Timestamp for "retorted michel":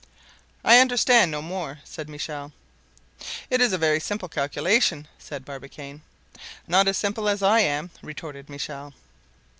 8.01-8.95